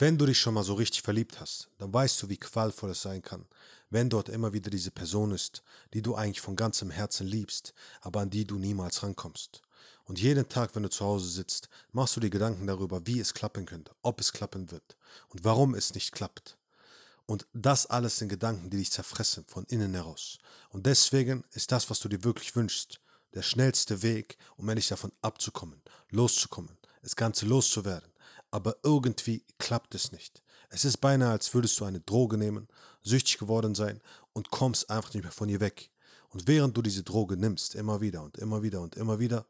Wenn 0.00 0.16
du 0.16 0.26
dich 0.26 0.38
schon 0.38 0.54
mal 0.54 0.62
so 0.62 0.74
richtig 0.74 1.02
verliebt 1.02 1.40
hast, 1.40 1.70
dann 1.78 1.92
weißt 1.92 2.22
du, 2.22 2.28
wie 2.28 2.36
qualvoll 2.36 2.90
es 2.90 3.02
sein 3.02 3.20
kann, 3.20 3.46
wenn 3.90 4.08
dort 4.08 4.28
immer 4.28 4.52
wieder 4.52 4.70
diese 4.70 4.92
Person 4.92 5.32
ist, 5.32 5.64
die 5.92 6.02
du 6.02 6.14
eigentlich 6.14 6.40
von 6.40 6.54
ganzem 6.54 6.90
Herzen 6.90 7.26
liebst, 7.26 7.74
aber 8.00 8.20
an 8.20 8.30
die 8.30 8.44
du 8.44 8.58
niemals 8.58 9.02
rankommst. 9.02 9.60
Und 10.04 10.20
jeden 10.20 10.48
Tag, 10.48 10.76
wenn 10.76 10.84
du 10.84 10.88
zu 10.88 11.04
Hause 11.04 11.28
sitzt, 11.28 11.68
machst 11.90 12.14
du 12.14 12.20
dir 12.20 12.30
Gedanken 12.30 12.68
darüber, 12.68 13.04
wie 13.08 13.18
es 13.18 13.34
klappen 13.34 13.66
könnte, 13.66 13.90
ob 14.02 14.20
es 14.20 14.32
klappen 14.32 14.70
wird 14.70 14.96
und 15.30 15.42
warum 15.42 15.74
es 15.74 15.92
nicht 15.94 16.12
klappt. 16.12 16.56
Und 17.26 17.48
das 17.52 17.86
alles 17.86 18.18
sind 18.18 18.28
Gedanken, 18.28 18.70
die 18.70 18.76
dich 18.76 18.92
zerfressen 18.92 19.44
von 19.48 19.64
innen 19.64 19.94
heraus. 19.94 20.38
Und 20.70 20.86
deswegen 20.86 21.42
ist 21.54 21.72
das, 21.72 21.90
was 21.90 21.98
du 21.98 22.08
dir 22.08 22.22
wirklich 22.22 22.54
wünschst, 22.54 23.00
der 23.34 23.42
schnellste 23.42 24.00
Weg, 24.02 24.38
um 24.56 24.68
endlich 24.68 24.88
davon 24.88 25.10
abzukommen, 25.22 25.82
loszukommen, 26.10 26.78
das 27.02 27.16
Ganze 27.16 27.46
loszuwerden, 27.46 28.10
aber 28.50 28.76
irgendwie 28.82 29.44
klappt 29.58 29.94
es 29.94 30.12
nicht. 30.12 30.42
Es 30.70 30.84
ist 30.84 30.98
beinahe, 30.98 31.30
als 31.30 31.54
würdest 31.54 31.78
du 31.80 31.84
eine 31.84 32.00
Droge 32.00 32.36
nehmen, 32.36 32.68
süchtig 33.02 33.38
geworden 33.38 33.74
sein 33.74 34.00
und 34.32 34.50
kommst 34.50 34.90
einfach 34.90 35.14
nicht 35.14 35.22
mehr 35.22 35.32
von 35.32 35.48
ihr 35.48 35.60
weg. 35.60 35.90
Und 36.30 36.46
während 36.46 36.76
du 36.76 36.82
diese 36.82 37.02
Droge 37.02 37.36
nimmst, 37.36 37.74
immer 37.74 38.00
wieder 38.00 38.22
und 38.22 38.36
immer 38.36 38.62
wieder 38.62 38.80
und 38.80 38.96
immer 38.96 39.18
wieder, 39.18 39.46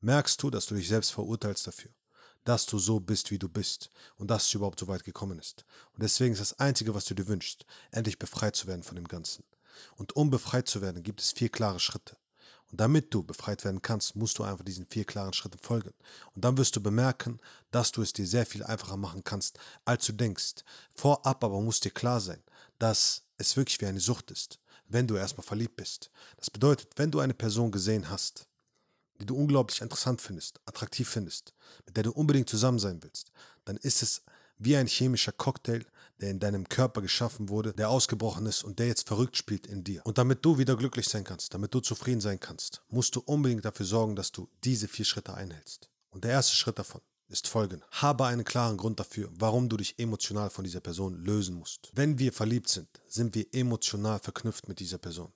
merkst 0.00 0.42
du, 0.42 0.50
dass 0.50 0.66
du 0.66 0.74
dich 0.74 0.88
selbst 0.88 1.10
verurteilst 1.10 1.66
dafür, 1.66 1.90
dass 2.44 2.66
du 2.66 2.78
so 2.78 3.00
bist, 3.00 3.30
wie 3.30 3.38
du 3.38 3.48
bist 3.48 3.90
und 4.16 4.30
dass 4.30 4.46
es 4.46 4.54
überhaupt 4.54 4.78
so 4.78 4.88
weit 4.88 5.04
gekommen 5.04 5.38
ist. 5.38 5.64
Und 5.92 6.02
deswegen 6.02 6.32
ist 6.32 6.40
das 6.40 6.58
Einzige, 6.58 6.94
was 6.94 7.04
du 7.04 7.14
dir 7.14 7.26
wünschst, 7.26 7.66
endlich 7.90 8.18
befreit 8.18 8.56
zu 8.56 8.66
werden 8.66 8.82
von 8.82 8.96
dem 8.96 9.08
Ganzen. 9.08 9.44
Und 9.96 10.16
um 10.16 10.30
befreit 10.30 10.68
zu 10.68 10.80
werden, 10.80 11.02
gibt 11.02 11.20
es 11.20 11.32
vier 11.32 11.48
klare 11.48 11.80
Schritte. 11.80 12.16
Und 12.70 12.80
damit 12.80 13.12
du 13.12 13.22
befreit 13.22 13.64
werden 13.64 13.82
kannst, 13.82 14.14
musst 14.16 14.38
du 14.38 14.44
einfach 14.44 14.64
diesen 14.64 14.86
vier 14.86 15.04
klaren 15.04 15.32
Schritten 15.32 15.58
folgen. 15.58 15.92
Und 16.34 16.44
dann 16.44 16.56
wirst 16.56 16.76
du 16.76 16.80
bemerken, 16.80 17.40
dass 17.70 17.92
du 17.92 18.02
es 18.02 18.12
dir 18.12 18.26
sehr 18.26 18.46
viel 18.46 18.62
einfacher 18.62 18.96
machen 18.96 19.24
kannst, 19.24 19.58
als 19.84 20.06
du 20.06 20.12
denkst. 20.12 20.64
Vorab 20.94 21.42
aber 21.42 21.60
muss 21.60 21.80
dir 21.80 21.90
klar 21.90 22.20
sein, 22.20 22.42
dass 22.78 23.24
es 23.38 23.56
wirklich 23.56 23.80
wie 23.80 23.86
eine 23.86 24.00
Sucht 24.00 24.30
ist, 24.30 24.60
wenn 24.88 25.06
du 25.06 25.16
erstmal 25.16 25.46
verliebt 25.46 25.76
bist. 25.76 26.10
Das 26.36 26.50
bedeutet, 26.50 26.90
wenn 26.96 27.10
du 27.10 27.20
eine 27.20 27.34
Person 27.34 27.70
gesehen 27.70 28.08
hast, 28.10 28.46
die 29.20 29.26
du 29.26 29.36
unglaublich 29.36 29.80
interessant 29.80 30.20
findest, 30.20 30.60
attraktiv 30.64 31.08
findest, 31.08 31.52
mit 31.86 31.96
der 31.96 32.04
du 32.04 32.12
unbedingt 32.12 32.48
zusammen 32.48 32.78
sein 32.78 33.02
willst, 33.02 33.32
dann 33.64 33.76
ist 33.76 34.02
es 34.02 34.22
wie 34.58 34.76
ein 34.76 34.86
chemischer 34.86 35.32
Cocktail, 35.32 35.84
der 36.20 36.30
in 36.30 36.38
deinem 36.38 36.68
Körper 36.68 37.02
geschaffen 37.02 37.48
wurde, 37.48 37.72
der 37.72 37.90
ausgebrochen 37.90 38.46
ist 38.46 38.62
und 38.62 38.78
der 38.78 38.86
jetzt 38.86 39.08
verrückt 39.08 39.36
spielt 39.36 39.66
in 39.66 39.84
dir. 39.84 40.04
Und 40.04 40.18
damit 40.18 40.44
du 40.44 40.58
wieder 40.58 40.76
glücklich 40.76 41.08
sein 41.08 41.24
kannst, 41.24 41.52
damit 41.54 41.74
du 41.74 41.80
zufrieden 41.80 42.20
sein 42.20 42.38
kannst, 42.38 42.82
musst 42.88 43.16
du 43.16 43.20
unbedingt 43.20 43.64
dafür 43.64 43.86
sorgen, 43.86 44.16
dass 44.16 44.32
du 44.32 44.48
diese 44.64 44.88
vier 44.88 45.04
Schritte 45.04 45.34
einhältst. 45.34 45.90
Und 46.10 46.24
der 46.24 46.32
erste 46.32 46.54
Schritt 46.54 46.78
davon 46.78 47.00
ist 47.28 47.46
folgend. 47.46 47.84
Habe 47.92 48.26
einen 48.26 48.44
klaren 48.44 48.76
Grund 48.76 49.00
dafür, 49.00 49.30
warum 49.32 49.68
du 49.68 49.76
dich 49.76 49.98
emotional 49.98 50.50
von 50.50 50.64
dieser 50.64 50.80
Person 50.80 51.14
lösen 51.24 51.54
musst. 51.54 51.90
Wenn 51.94 52.18
wir 52.18 52.32
verliebt 52.32 52.68
sind, 52.68 52.88
sind 53.06 53.34
wir 53.34 53.46
emotional 53.52 54.18
verknüpft 54.18 54.68
mit 54.68 54.80
dieser 54.80 54.98
Person. 54.98 55.32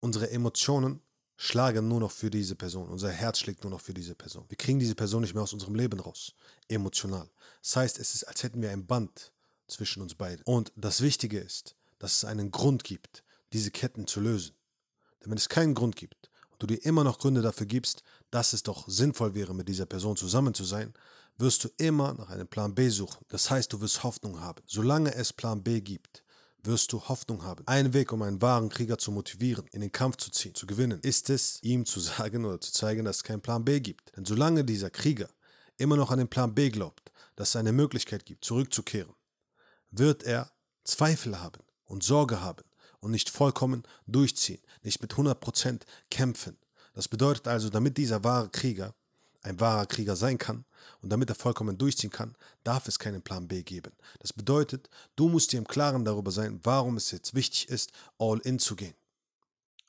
Unsere 0.00 0.30
Emotionen 0.30 1.02
schlagen 1.36 1.88
nur 1.88 2.00
noch 2.00 2.10
für 2.10 2.30
diese 2.30 2.54
Person. 2.54 2.88
Unser 2.88 3.10
Herz 3.10 3.38
schlägt 3.38 3.64
nur 3.64 3.70
noch 3.70 3.80
für 3.80 3.94
diese 3.94 4.14
Person. 4.14 4.44
Wir 4.48 4.56
kriegen 4.56 4.78
diese 4.78 4.94
Person 4.94 5.22
nicht 5.22 5.34
mehr 5.34 5.42
aus 5.42 5.52
unserem 5.52 5.74
Leben 5.74 6.00
raus. 6.00 6.34
Emotional. 6.68 7.28
Das 7.62 7.76
heißt, 7.76 7.98
es 7.98 8.14
ist, 8.14 8.24
als 8.24 8.42
hätten 8.42 8.62
wir 8.62 8.70
ein 8.70 8.86
Band 8.86 9.32
zwischen 9.70 10.02
uns 10.02 10.14
beiden. 10.14 10.44
Und 10.44 10.72
das 10.76 11.00
Wichtige 11.00 11.38
ist, 11.38 11.76
dass 11.98 12.16
es 12.16 12.24
einen 12.24 12.50
Grund 12.50 12.84
gibt, 12.84 13.24
diese 13.52 13.70
Ketten 13.70 14.06
zu 14.06 14.20
lösen. 14.20 14.54
Denn 15.22 15.30
wenn 15.30 15.38
es 15.38 15.48
keinen 15.48 15.74
Grund 15.74 15.96
gibt 15.96 16.30
und 16.50 16.62
du 16.62 16.66
dir 16.66 16.84
immer 16.84 17.04
noch 17.04 17.18
Gründe 17.18 17.42
dafür 17.42 17.66
gibst, 17.66 18.02
dass 18.30 18.52
es 18.52 18.62
doch 18.62 18.88
sinnvoll 18.88 19.34
wäre, 19.34 19.54
mit 19.54 19.68
dieser 19.68 19.86
Person 19.86 20.16
zusammen 20.16 20.54
zu 20.54 20.64
sein, 20.64 20.94
wirst 21.38 21.64
du 21.64 21.68
immer 21.78 22.14
nach 22.14 22.30
einem 22.30 22.48
Plan 22.48 22.74
B 22.74 22.88
suchen. 22.88 23.24
Das 23.28 23.50
heißt, 23.50 23.72
du 23.72 23.80
wirst 23.80 24.02
Hoffnung 24.02 24.40
haben. 24.40 24.62
Solange 24.66 25.14
es 25.14 25.32
Plan 25.32 25.62
B 25.62 25.80
gibt, 25.80 26.22
wirst 26.62 26.92
du 26.92 27.00
Hoffnung 27.00 27.42
haben. 27.42 27.66
Ein 27.66 27.94
Weg, 27.94 28.12
um 28.12 28.22
einen 28.22 28.42
wahren 28.42 28.68
Krieger 28.68 28.98
zu 28.98 29.10
motivieren, 29.10 29.66
in 29.72 29.80
den 29.80 29.92
Kampf 29.92 30.16
zu 30.16 30.30
ziehen, 30.30 30.54
zu 30.54 30.66
gewinnen, 30.66 31.00
ist 31.00 31.30
es, 31.30 31.58
ihm 31.62 31.86
zu 31.86 32.00
sagen 32.00 32.44
oder 32.44 32.60
zu 32.60 32.72
zeigen, 32.72 33.04
dass 33.04 33.18
es 33.18 33.24
keinen 33.24 33.40
Plan 33.40 33.64
B 33.64 33.80
gibt. 33.80 34.16
Denn 34.16 34.24
solange 34.24 34.64
dieser 34.64 34.90
Krieger 34.90 35.28
immer 35.78 35.96
noch 35.96 36.10
an 36.10 36.18
den 36.18 36.28
Plan 36.28 36.54
B 36.54 36.70
glaubt, 36.70 37.10
dass 37.36 37.50
es 37.50 37.56
eine 37.56 37.72
Möglichkeit 37.72 38.26
gibt, 38.26 38.44
zurückzukehren, 38.44 39.14
wird 39.90 40.22
er 40.22 40.50
Zweifel 40.84 41.40
haben 41.40 41.62
und 41.84 42.02
Sorge 42.02 42.40
haben 42.40 42.64
und 43.00 43.10
nicht 43.10 43.30
vollkommen 43.30 43.82
durchziehen, 44.06 44.60
nicht 44.82 45.00
mit 45.02 45.12
100% 45.12 45.82
kämpfen. 46.10 46.56
Das 46.94 47.08
bedeutet 47.08 47.48
also, 47.48 47.70
damit 47.70 47.96
dieser 47.96 48.24
wahre 48.24 48.48
Krieger 48.48 48.94
ein 49.42 49.58
wahrer 49.58 49.86
Krieger 49.86 50.16
sein 50.16 50.38
kann 50.38 50.64
und 51.00 51.10
damit 51.10 51.30
er 51.30 51.34
vollkommen 51.34 51.78
durchziehen 51.78 52.10
kann, 52.10 52.36
darf 52.62 52.88
es 52.88 52.98
keinen 52.98 53.22
Plan 53.22 53.48
B 53.48 53.62
geben. 53.62 53.92
Das 54.18 54.32
bedeutet, 54.32 54.90
du 55.16 55.28
musst 55.28 55.52
dir 55.52 55.58
im 55.58 55.66
Klaren 55.66 56.04
darüber 56.04 56.30
sein, 56.30 56.60
warum 56.62 56.96
es 56.96 57.10
jetzt 57.10 57.34
wichtig 57.34 57.68
ist, 57.68 57.92
all 58.18 58.38
in 58.40 58.58
zu 58.58 58.76
gehen. 58.76 58.94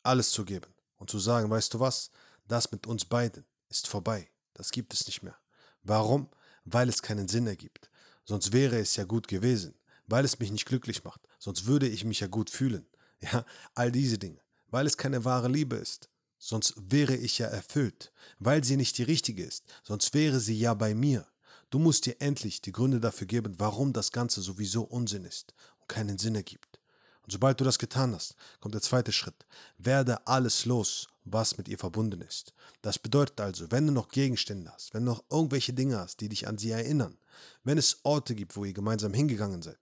Alles 0.04 0.32
zu 0.32 0.46
geben 0.46 0.74
und 0.98 1.10
zu 1.10 1.20
sagen, 1.20 1.50
weißt 1.50 1.74
du 1.74 1.80
was, 1.80 2.12
das 2.48 2.72
mit 2.72 2.88
uns 2.88 3.06
beiden 3.06 3.46
ist 3.70 3.88
vorbei. 3.88 4.30
Das 4.54 4.72
gibt 4.72 4.94
es 4.94 5.06
nicht 5.06 5.22
mehr. 5.22 5.36
Warum? 5.84 6.30
Weil 6.66 6.90
es 6.90 7.02
keinen 7.02 7.28
Sinn 7.28 7.48
ergibt. 7.48 7.90
Sonst 8.24 8.54
wäre 8.54 8.80
es 8.80 8.96
ja 8.96 9.04
gut 9.04 9.28
gewesen 9.28 9.74
weil 10.12 10.26
es 10.26 10.40
mich 10.40 10.52
nicht 10.52 10.66
glücklich 10.66 11.04
macht, 11.04 11.22
sonst 11.40 11.66
würde 11.66 11.88
ich 11.88 12.04
mich 12.04 12.20
ja 12.20 12.28
gut 12.28 12.50
fühlen. 12.50 12.86
Ja, 13.32 13.46
all 13.76 13.92
diese 13.92 14.18
Dinge, 14.18 14.40
weil 14.72 14.88
es 14.88 14.98
keine 14.98 15.24
wahre 15.24 15.48
Liebe 15.48 15.76
ist, 15.76 16.10
sonst 16.40 16.74
wäre 16.76 17.16
ich 17.16 17.38
ja 17.38 17.46
erfüllt, 17.46 18.12
weil 18.40 18.64
sie 18.64 18.78
nicht 18.78 18.98
die 18.98 19.04
richtige 19.04 19.44
ist, 19.44 19.64
sonst 19.84 20.16
wäre 20.16 20.40
sie 20.40 20.58
ja 20.58 20.74
bei 20.74 20.96
mir. 20.96 21.28
Du 21.70 21.78
musst 21.78 22.08
dir 22.08 22.20
endlich 22.20 22.62
die 22.62 22.72
Gründe 22.72 23.00
dafür 23.00 23.28
geben, 23.28 23.54
warum 23.60 23.94
das 23.94 24.12
Ganze 24.12 24.42
sowieso 24.42 24.82
Unsinn 24.82 25.24
ist 25.24 25.54
und 25.80 25.88
keinen 25.88 26.18
Sinn 26.18 26.34
ergibt. 26.34 26.80
Und 27.24 27.32
sobald 27.32 27.60
du 27.60 27.64
das 27.64 27.78
getan 27.78 28.16
hast, 28.16 28.36
kommt 28.60 28.74
der 28.74 28.82
zweite 28.82 29.12
Schritt. 29.12 29.46
Werde 29.78 30.26
alles 30.26 30.66
los, 30.66 31.08
was 31.24 31.58
mit 31.58 31.68
ihr 31.68 31.78
verbunden 31.78 32.22
ist. 32.22 32.54
Das 32.82 32.98
bedeutet 32.98 33.40
also, 33.40 33.70
wenn 33.70 33.86
du 33.86 33.94
noch 33.94 34.10
Gegenstände 34.10 34.72
hast, 34.74 34.94
wenn 34.96 35.06
du 35.06 35.12
noch 35.12 35.24
irgendwelche 35.30 35.74
Dinge 35.74 36.00
hast, 36.00 36.22
die 36.22 36.30
dich 36.30 36.48
an 36.48 36.58
sie 36.58 36.72
erinnern, 36.72 37.18
wenn 37.64 37.78
es 37.78 38.00
Orte 38.04 38.34
gibt, 38.34 38.56
wo 38.56 38.66
ihr 38.66 38.74
gemeinsam 38.74 39.14
hingegangen 39.14 39.62
seid, 39.62 39.78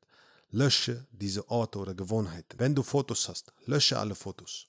Lösche 0.51 1.05
diese 1.11 1.47
Orte 1.49 1.77
oder 1.77 1.93
Gewohnheiten. 1.93 2.59
Wenn 2.59 2.73
du 2.73 2.81
Fotos 2.81 3.29
hast, 3.29 3.53
lösche 3.65 3.99
alle 3.99 4.15
Fotos. 4.15 4.65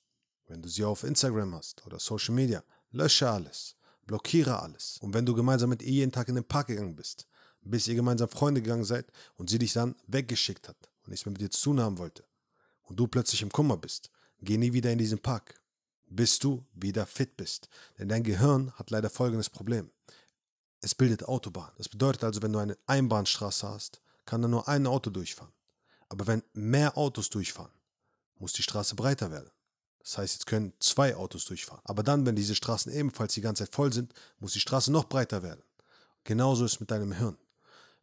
Wenn 0.47 0.61
du 0.61 0.69
sie 0.69 0.85
auf 0.85 1.05
Instagram 1.05 1.55
hast 1.55 1.87
oder 1.87 1.99
Social 1.99 2.35
Media, 2.35 2.63
lösche 2.91 3.31
alles. 3.31 3.77
Blockiere 4.07 4.61
alles. 4.61 4.99
Und 5.01 5.15
wenn 5.15 5.25
du 5.25 5.35
gemeinsam 5.35 5.71
mit 5.71 5.83
ihr 5.83 5.93
jeden 5.93 6.13
Tag 6.13 6.29
in 6.29 6.35
den 6.35 6.45
Park 6.45 6.67
gegangen 6.67 6.97
bist, 6.97 7.27
bis 7.63 7.89
ihr 7.89 7.95
gemeinsam 7.95 8.29
Freunde 8.29 8.61
gegangen 8.61 8.85
seid 8.85 9.07
und 9.37 9.49
sie 9.49 9.59
dich 9.59 9.73
dann 9.73 9.95
weggeschickt 10.07 10.69
hat 10.69 10.91
und 11.03 11.11
nichts 11.11 11.25
mehr 11.25 11.33
mit 11.33 11.41
dir 11.41 11.51
zu 11.51 11.63
tun 11.63 11.81
haben 11.81 11.99
wollte 11.99 12.25
und 12.83 12.97
du 12.97 13.07
plötzlich 13.07 13.43
im 13.43 13.53
Kummer 13.53 13.77
bist, 13.77 14.11
geh 14.43 14.59
nie 14.59 14.73
wieder 14.73 14.93
in 14.93 14.99
diesen 14.99 15.21
Park, 15.21 15.61
bis 16.09 16.39
du 16.39 16.67
wieder 16.75 17.07
fit 17.07 17.37
bist. 17.37 17.69
Denn 17.99 18.09
dein 18.09 18.25
Gehirn 18.25 18.73
hat 18.73 18.91
leider 18.91 19.09
folgendes 19.09 19.49
Problem. 19.49 19.91
Es 20.81 20.95
bildet 20.95 21.25
Autobahn. 21.25 21.71
Das 21.79 21.89
bedeutet 21.89 22.25
also, 22.25 22.43
wenn 22.43 22.53
du 22.53 22.59
eine 22.59 22.77
Einbahnstraße 22.87 23.69
hast, 23.69 24.03
kann 24.25 24.43
da 24.43 24.49
nur 24.49 24.67
ein 24.67 24.87
Auto 24.87 25.11
durchfahren. 25.11 25.53
Aber 26.11 26.27
wenn 26.27 26.43
mehr 26.53 26.99
Autos 26.99 27.31
durchfahren, 27.31 27.73
muss 28.39 28.53
die 28.53 28.63
Straße 28.63 28.95
breiter 28.97 29.31
werden. 29.31 29.51
Das 30.01 30.19
heißt, 30.19 30.35
jetzt 30.35 30.47
können 30.47 30.73
zwei 30.81 31.15
Autos 31.15 31.45
durchfahren. 31.45 31.83
Aber 31.85 32.03
dann, 32.03 32.27
wenn 32.27 32.35
diese 32.35 32.55
Straßen 32.55 32.93
ebenfalls 32.93 33.35
die 33.35 33.41
ganze 33.41 33.65
Zeit 33.65 33.75
voll 33.75 33.93
sind, 33.93 34.13
muss 34.39 34.53
die 34.53 34.61
Straße 34.61 34.91
noch 34.91 35.05
breiter 35.05 35.43
werden. 35.43 35.63
Genauso 36.25 36.65
ist 36.65 36.75
es 36.75 36.81
mit 36.81 36.91
deinem 36.91 37.13
Hirn. 37.13 37.39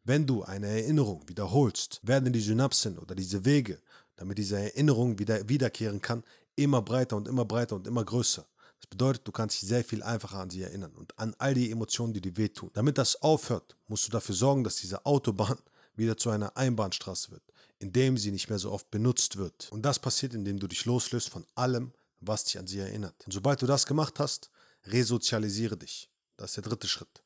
Wenn 0.03 0.25
du 0.25 0.43
eine 0.43 0.67
Erinnerung 0.67 1.27
wiederholst, 1.27 1.99
werden 2.01 2.31
die 2.31 2.39
Synapsen 2.39 2.97
oder 2.97 3.13
diese 3.13 3.43
Wege, 3.43 3.81
damit 4.15 4.37
diese 4.37 4.57
Erinnerung 4.57 5.19
wieder 5.19 5.49
wiederkehren 5.49 6.01
kann, 6.01 6.23
immer 6.55 6.81
breiter 6.81 7.17
und 7.17 7.27
immer 7.27 7.43
breiter 7.43 7.75
und 7.75 7.87
immer 7.87 8.05
größer. 8.05 8.47
Das 8.79 8.87
bedeutet, 8.87 9.27
du 9.27 9.31
kannst 9.33 9.61
dich 9.61 9.67
sehr 9.67 9.83
viel 9.83 10.01
einfacher 10.01 10.39
an 10.39 10.49
sie 10.49 10.61
erinnern 10.61 10.93
und 10.93 11.17
an 11.19 11.35
all 11.39 11.55
die 11.55 11.71
Emotionen, 11.71 12.13
die 12.13 12.21
dir 12.21 12.37
wehtun. 12.37 12.69
Damit 12.73 12.97
das 12.97 13.21
aufhört, 13.21 13.75
musst 13.87 14.07
du 14.07 14.11
dafür 14.11 14.35
sorgen, 14.35 14.63
dass 14.63 14.77
diese 14.77 15.05
Autobahn 15.05 15.57
wieder 15.95 16.15
zu 16.15 16.29
einer 16.29 16.55
Einbahnstraße 16.55 17.31
wird 17.31 17.43
indem 17.79 18.17
sie 18.17 18.31
nicht 18.31 18.49
mehr 18.49 18.59
so 18.59 18.71
oft 18.71 18.89
benutzt 18.91 19.37
wird. 19.37 19.71
Und 19.71 19.83
das 19.83 19.99
passiert, 19.99 20.33
indem 20.33 20.59
du 20.59 20.67
dich 20.67 20.85
loslöst 20.85 21.29
von 21.29 21.45
allem, 21.55 21.93
was 22.19 22.45
dich 22.45 22.57
an 22.57 22.67
sie 22.67 22.79
erinnert. 22.79 23.15
Und 23.25 23.31
sobald 23.31 23.61
du 23.61 23.67
das 23.67 23.85
gemacht 23.85 24.19
hast, 24.19 24.49
resozialisiere 24.85 25.77
dich. 25.77 26.09
Das 26.37 26.51
ist 26.51 26.57
der 26.57 26.63
dritte 26.63 26.87
Schritt. 26.87 27.23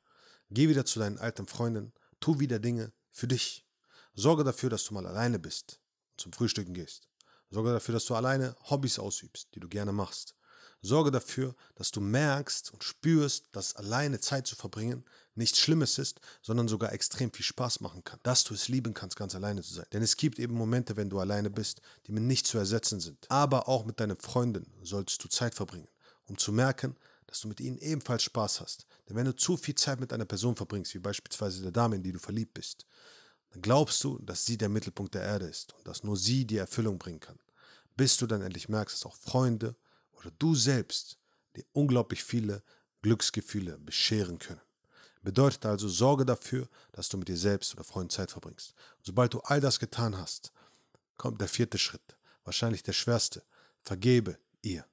Geh 0.49 0.67
wieder 0.67 0.85
zu 0.85 0.99
deinen 0.99 1.17
alten 1.17 1.47
Freunden, 1.47 1.93
tu 2.19 2.39
wieder 2.39 2.59
Dinge 2.59 2.91
für 3.11 3.27
dich. 3.27 3.65
Sorge 4.13 4.43
dafür, 4.43 4.69
dass 4.69 4.83
du 4.83 4.93
mal 4.93 5.05
alleine 5.05 5.39
bist 5.39 5.79
und 6.11 6.21
zum 6.21 6.33
Frühstücken 6.33 6.73
gehst. 6.73 7.07
Sorge 7.49 7.71
dafür, 7.71 7.93
dass 7.93 8.05
du 8.05 8.15
alleine 8.15 8.55
Hobbys 8.69 8.99
ausübst, 8.99 9.49
die 9.55 9.59
du 9.59 9.69
gerne 9.69 9.91
machst. 9.91 10.35
Sorge 10.81 11.11
dafür, 11.11 11.55
dass 11.75 11.91
du 11.91 12.01
merkst 12.01 12.73
und 12.73 12.83
spürst, 12.83 13.45
dass 13.51 13.75
alleine 13.75 14.19
Zeit 14.19 14.47
zu 14.47 14.55
verbringen 14.55 15.03
nichts 15.35 15.59
Schlimmes 15.59 15.97
ist, 15.97 16.19
sondern 16.41 16.67
sogar 16.67 16.91
extrem 16.91 17.31
viel 17.31 17.45
Spaß 17.45 17.81
machen 17.81 18.03
kann. 18.03 18.19
Dass 18.23 18.43
du 18.43 18.53
es 18.53 18.67
lieben 18.67 18.93
kannst, 18.93 19.15
ganz 19.15 19.35
alleine 19.35 19.61
zu 19.61 19.73
sein. 19.73 19.85
Denn 19.93 20.03
es 20.03 20.17
gibt 20.17 20.39
eben 20.39 20.55
Momente, 20.55 20.97
wenn 20.97 21.09
du 21.09 21.19
alleine 21.19 21.49
bist, 21.49 21.81
die 22.07 22.11
mit 22.11 22.23
nicht 22.23 22.47
zu 22.47 22.57
ersetzen 22.57 22.99
sind. 22.99 23.29
Aber 23.29 23.67
auch 23.67 23.85
mit 23.85 23.99
deinen 23.99 24.17
Freunden 24.17 24.65
solltest 24.83 25.23
du 25.23 25.29
Zeit 25.29 25.55
verbringen, 25.55 25.87
um 26.25 26.37
zu 26.37 26.51
merken, 26.51 26.95
dass 27.27 27.41
du 27.41 27.47
mit 27.47 27.61
ihnen 27.61 27.77
ebenfalls 27.77 28.23
Spaß 28.23 28.59
hast. 28.59 28.85
Denn 29.07 29.15
wenn 29.15 29.25
du 29.25 29.35
zu 29.35 29.55
viel 29.55 29.75
Zeit 29.75 29.99
mit 29.99 30.11
einer 30.11 30.25
Person 30.25 30.55
verbringst, 30.55 30.93
wie 30.93 30.99
beispielsweise 30.99 31.61
der 31.61 31.71
Dame, 31.71 31.95
in 31.95 32.03
die 32.03 32.11
du 32.11 32.19
verliebt 32.19 32.53
bist, 32.53 32.85
dann 33.51 33.61
glaubst 33.61 34.03
du, 34.03 34.19
dass 34.19 34.45
sie 34.45 34.57
der 34.57 34.69
Mittelpunkt 34.69 35.13
der 35.13 35.23
Erde 35.23 35.45
ist 35.45 35.73
und 35.73 35.87
dass 35.87 36.03
nur 36.03 36.17
sie 36.17 36.45
die 36.45 36.57
Erfüllung 36.57 36.97
bringen 36.97 37.19
kann, 37.19 37.39
bis 37.95 38.17
du 38.17 38.27
dann 38.27 38.41
endlich 38.41 38.69
merkst, 38.69 38.95
dass 38.95 39.05
auch 39.05 39.15
Freunde 39.15 39.75
oder 40.21 40.31
du 40.39 40.55
selbst 40.55 41.17
dir 41.55 41.65
unglaublich 41.73 42.23
viele 42.23 42.63
Glücksgefühle 43.01 43.77
bescheren 43.79 44.39
können. 44.39 44.61
Bedeutet 45.23 45.65
also, 45.65 45.87
sorge 45.87 46.25
dafür, 46.25 46.67
dass 46.93 47.09
du 47.09 47.17
mit 47.17 47.27
dir 47.27 47.37
selbst 47.37 47.73
oder 47.73 47.83
Freunden 47.83 48.09
Zeit 48.09 48.31
verbringst. 48.31 48.73
Und 48.97 49.05
sobald 49.05 49.33
du 49.33 49.39
all 49.41 49.59
das 49.59 49.79
getan 49.79 50.17
hast, 50.17 50.51
kommt 51.17 51.39
der 51.39 51.47
vierte 51.47 51.77
Schritt, 51.77 52.17
wahrscheinlich 52.43 52.81
der 52.81 52.93
schwerste. 52.93 53.43
Vergebe 53.83 54.37
ihr. 54.61 54.85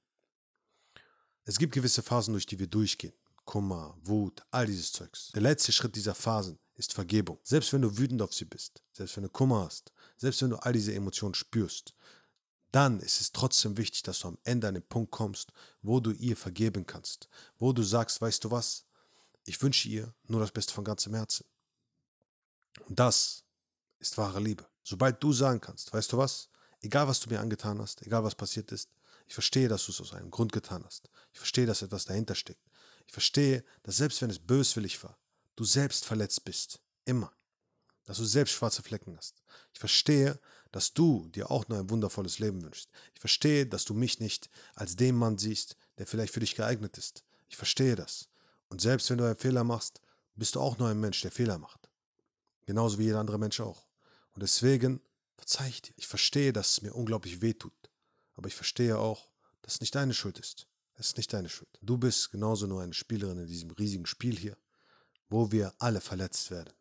Es 1.45 1.59
gibt 1.59 1.73
gewisse 1.73 2.03
Phasen, 2.03 2.33
durch 2.33 2.47
die 2.47 2.59
wir 2.59 2.67
durchgehen. 2.67 3.15
Kummer, 3.47 3.97
Wut, 4.03 4.43
all 4.51 4.67
dieses 4.67 4.93
Zeugs. 4.93 5.31
Der 5.33 5.41
letzte 5.41 5.73
Schritt 5.73 5.97
dieser 5.97 6.15
Phasen 6.15 6.59
ist 6.75 6.93
Vergebung. 6.93 7.39
Selbst 7.43 7.73
wenn 7.73 7.81
du 7.81 7.97
wütend 7.97 8.21
auf 8.21 8.35
sie 8.35 8.45
bist, 8.45 8.83
selbst 8.93 9.17
wenn 9.17 9.23
du 9.23 9.31
Kummer 9.31 9.65
hast, 9.65 9.91
selbst 10.19 10.43
wenn 10.43 10.51
du 10.51 10.57
all 10.57 10.75
diese 10.75 10.95
Emotionen 10.95 11.35
spürst, 11.35 11.95
dann 12.73 13.01
ist 13.01 13.21
es 13.21 13.33
trotzdem 13.33 13.77
wichtig, 13.77 14.03
dass 14.03 14.21
du 14.21 14.29
am 14.29 14.39
Ende 14.45 14.69
an 14.69 14.75
den 14.75 14.87
Punkt 14.87 15.11
kommst, 15.11 15.53
wo 15.83 16.01
du 16.01 16.11
ihr 16.13 16.37
vergeben 16.37 16.87
kannst, 16.87 17.29
wo 17.59 17.73
du 17.73 17.83
sagst, 17.83 18.21
weißt 18.21 18.45
du 18.45 18.51
was, 18.51 18.85
ich 19.45 19.61
wünsche 19.63 19.89
ihr 19.89 20.13
nur 20.27 20.41
das 20.41 20.53
Beste 20.53 20.75
von 20.75 20.85
ganzem 20.85 21.15
Herzen. 21.15 21.47
Und 22.87 22.99
das 22.99 23.45
ist 23.99 24.19
wahre 24.19 24.41
Liebe. 24.41 24.67
Sobald 24.83 25.23
du 25.23 25.33
sagen 25.33 25.61
kannst, 25.61 25.93
weißt 25.93 26.13
du 26.13 26.19
was, 26.19 26.51
egal 26.81 27.09
was 27.09 27.21
du 27.21 27.31
mir 27.31 27.41
angetan 27.41 27.81
hast, 27.81 28.03
egal 28.03 28.25
was 28.25 28.35
passiert 28.35 28.71
ist, 28.73 28.91
ich 29.27 29.35
verstehe, 29.35 29.69
dass 29.69 29.85
du 29.85 29.93
es 29.93 30.01
aus 30.01 30.15
einem 30.15 30.31
Grund 30.31 30.53
getan 30.53 30.85
hast. 30.85 31.11
Ich 31.33 31.39
verstehe, 31.39 31.67
dass 31.67 31.83
etwas 31.83 32.07
dahinter 32.07 32.35
steckt. 32.35 32.63
Ich 33.07 33.13
verstehe, 33.13 33.65
dass 33.83 33.97
selbst 33.99 34.21
wenn 34.23 34.31
es 34.31 34.39
böswillig 34.39 35.03
war, 35.03 35.19
du 35.57 35.65
selbst 35.65 36.05
verletzt 36.05 36.45
bist. 36.45 36.81
Immer. 37.05 37.33
Dass 38.05 38.17
du 38.17 38.25
selbst 38.25 38.53
schwarze 38.53 38.83
Flecken 38.83 39.17
hast. 39.17 39.43
Ich 39.75 39.81
verstehe, 39.81 40.41
dass 40.73 40.93
du 40.95 41.29
dir 41.31 41.51
auch 41.51 41.69
nur 41.69 41.79
ein 41.79 41.91
wundervolles 41.91 42.39
Leben 42.39 42.63
wünschst. 42.63 42.91
Ich 43.15 43.21
verstehe, 43.21 43.67
dass 43.67 43.85
du 43.85 43.95
mich 43.95 44.21
nicht 44.21 44.51
als 44.75 44.97
den 44.97 45.17
Mann 45.17 45.39
siehst, 45.39 45.77
der 45.99 46.07
vielleicht 46.07 46.35
für 46.35 46.41
dich 46.41 46.55
geeignet 46.55 46.99
ist. 46.99 47.25
Ich 47.49 47.57
verstehe 47.57 47.97
das. 47.97 48.29
Und 48.69 48.81
selbst 48.81 49.09
wenn 49.11 49.19
du 49.19 49.25
einen 49.25 49.37
Fehler 49.37 49.65
machst, 49.65 50.01
bist 50.37 50.55
du 50.55 50.61
auch 50.61 50.79
nur 50.79 50.89
ein 50.89 51.01
Mensch, 51.01 51.21
der 51.23 51.33
Fehler 51.33 51.59
macht. 51.59 51.89
Genauso 52.67 52.99
wie 52.99 53.05
jeder 53.05 53.21
andere 53.21 53.39
Mensch 53.39 53.61
auch. 53.61 53.89
Und 54.35 54.43
deswegen 54.43 55.01
verzeih 55.37 55.69
ich 55.69 55.83
dir. 55.83 55.95
Ich 55.97 56.07
verstehe, 56.07 56.53
dass 56.53 56.73
es 56.73 56.83
mir 56.83 56.95
unglaublich 56.95 57.41
weh 57.41 57.55
tut. 57.55 57.73
Aber 58.35 58.49
ich 58.49 58.55
verstehe 58.55 58.99
auch, 58.99 59.31
dass 59.63 59.75
es 59.75 59.81
nicht 59.81 59.95
deine 59.95 60.15
Schuld 60.15 60.39
ist. 60.39 60.67
Es 60.95 61.09
ist 61.09 61.17
nicht 61.17 61.33
deine 61.33 61.49
Schuld. 61.49 61.79
Du 61.81 61.97
bist 61.97 62.31
genauso 62.31 62.67
nur 62.67 62.83
eine 62.83 62.93
Spielerin 62.93 63.39
in 63.39 63.47
diesem 63.47 63.71
riesigen 63.71 64.07
Spiel 64.07 64.37
hier, 64.37 64.57
wo 65.29 65.51
wir 65.53 65.73
alle 65.79 66.01
verletzt 66.01 66.51
werden, 66.51 66.73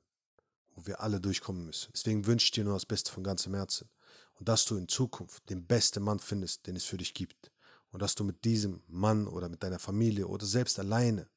wo 0.77 0.85
wir 0.85 1.01
alle 1.01 1.19
durchkommen 1.19 1.65
müssen. 1.65 1.91
Deswegen 1.93 2.25
wünsche 2.27 2.45
ich 2.45 2.51
dir 2.51 2.63
nur 2.63 2.75
das 2.75 2.85
Beste 2.85 3.11
von 3.11 3.23
ganzem 3.23 3.55
Herzen 3.55 3.89
und 4.35 4.47
dass 4.47 4.63
du 4.65 4.77
in 4.77 4.87
Zukunft 4.87 5.49
den 5.49 5.65
besten 5.65 6.03
Mann 6.03 6.19
findest, 6.19 6.67
den 6.67 6.75
es 6.75 6.85
für 6.85 6.97
dich 6.97 7.15
gibt 7.15 7.51
und 7.89 8.01
dass 8.01 8.13
du 8.13 8.23
mit 8.23 8.45
diesem 8.45 8.83
Mann 8.87 9.27
oder 9.27 9.49
mit 9.49 9.63
deiner 9.63 9.79
Familie 9.79 10.27
oder 10.27 10.45
selbst 10.45 10.77
alleine 10.77 11.27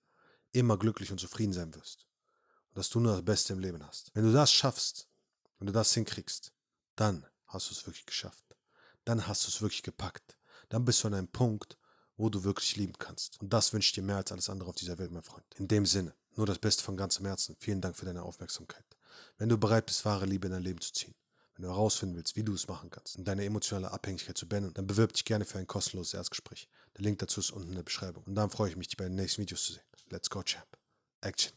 immer 0.53 0.77
glücklich 0.77 1.11
und 1.11 1.19
zufrieden 1.19 1.55
sein 1.55 1.75
wirst 1.75 2.07
und 2.69 2.79
dass 2.79 2.91
du 2.91 3.01
nur 3.01 3.13
das 3.13 3.25
Beste 3.25 3.55
im 3.55 3.61
Leben 3.61 3.85
hast. 3.85 4.11
Wenn 4.15 4.25
du 4.25 4.33
das 4.33 4.53
schaffst, 4.53 5.09
wenn 5.59 5.67
du 5.67 5.73
das 5.73 5.95
hinkriegst, 5.95 6.53
dann 6.97 7.27
hast 7.47 7.71
du 7.71 7.75
es 7.75 7.87
wirklich 7.87 8.07
geschafft. 8.07 8.45
Dann 9.05 9.27
hast 9.27 9.45
du 9.45 9.49
es 9.49 9.63
wirklich 9.63 9.83
gepackt. 9.83 10.37
Dann 10.69 10.85
bist 10.85 11.03
du 11.03 11.09
an 11.09 11.15
einem 11.15 11.29
Punkt, 11.29 11.79
wo 12.17 12.29
du 12.29 12.45
wirklich 12.45 12.77
lieben 12.77 12.93
kannst. 12.99 13.41
Und 13.41 13.53
das 13.53 13.73
wünsche 13.73 13.87
ich 13.87 13.93
dir 13.93 14.03
mehr 14.03 14.17
als 14.17 14.31
alles 14.31 14.51
andere 14.51 14.69
auf 14.69 14.77
dieser 14.77 14.99
Welt, 14.99 15.11
mein 15.11 15.23
Freund. 15.23 15.47
In 15.57 15.67
dem 15.67 15.87
Sinne, 15.87 16.15
nur 16.37 16.47
das 16.47 16.59
Beste 16.59 16.83
von 16.83 16.97
ganzem 16.97 17.27
Herzen. 17.27 17.57
Vielen 17.59 17.81
Dank 17.81 17.97
für 17.97 18.07
deine 18.07 18.23
Aufmerksamkeit. 18.23 18.85
Wenn 19.39 19.49
du 19.49 19.59
bereit 19.59 19.87
bist, 19.87 20.05
wahre 20.05 20.27
Liebe 20.27 20.47
in 20.47 20.53
dein 20.53 20.63
Leben 20.63 20.81
zu 20.81 20.93
ziehen, 20.93 21.15
wenn 21.55 21.65
du 21.65 21.71
herausfinden 21.71 22.17
willst, 22.17 22.37
wie 22.37 22.43
du 22.43 22.55
es 22.55 22.69
machen 22.69 22.91
kannst, 22.91 23.17
um 23.17 23.25
deine 23.25 23.45
emotionale 23.45 23.91
Abhängigkeit 23.91 24.39
zu 24.39 24.49
beenden, 24.49 24.73
dann 24.75 24.87
bewirb 24.87 25.13
dich 25.13 25.25
gerne 25.25 25.45
für 25.45 25.59
ein 25.59 25.67
kostenloses 25.67 26.15
Erstgespräch. 26.15 26.69
Der 26.97 27.05
Link 27.05 27.19
dazu 27.19 27.41
ist 27.41 27.51
unten 27.51 27.71
in 27.71 27.75
der 27.77 27.83
Beschreibung. 27.83 28.25
Und 28.25 28.35
dann 28.35 28.51
freue 28.51 28.71
ich 28.71 28.77
mich, 28.77 28.89
dich 28.89 28.97
bei 28.97 29.05
den 29.05 29.15
nächsten 29.15 29.43
Videos 29.43 29.65
zu 29.65 29.73
sehen. 29.75 29.83
Let's 30.11 30.31
go, 30.31 30.43
Champ. 30.43 30.67
Action. 31.21 31.53